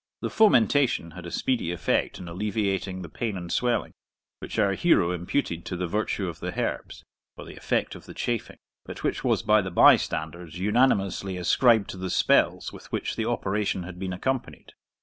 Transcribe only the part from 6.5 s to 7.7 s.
herbs or the